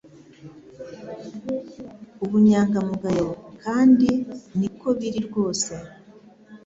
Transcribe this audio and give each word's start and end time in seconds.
Ubunyangamugayo 2.23 3.29
kandi 3.63 4.09
niko 4.59 4.87
biri 4.99 5.19
rwose 5.27 5.71